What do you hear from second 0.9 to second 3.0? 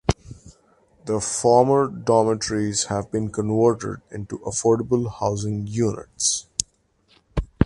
The former dormitories